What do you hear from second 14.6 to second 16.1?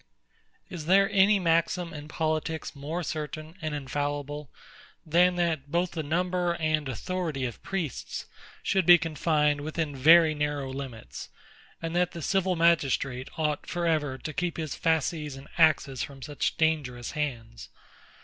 fasces and axes